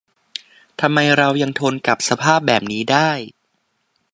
[0.81, 3.09] ทำไมเรายังทนกับสภาพแบบนี้ได้?